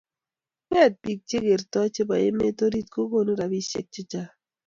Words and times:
nge 0.67 0.79
eet 0.83 0.93
bik 1.03 1.19
che 1.29 1.37
kertoi 1.47 1.89
che 1.95 2.03
bo 2.07 2.15
emet 2.27 2.57
orit 2.67 2.87
kukonu 2.95 3.31
robisheck 3.39 3.87
che 3.93 4.01
Chang 4.11 4.31